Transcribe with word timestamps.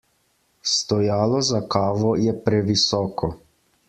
Stojalo 0.75 1.41
za 1.49 1.61
kavo 1.75 2.13
je 2.21 2.33
previsoko. 2.47 3.31